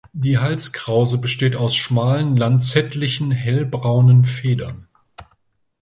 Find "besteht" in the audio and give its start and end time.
1.19-1.55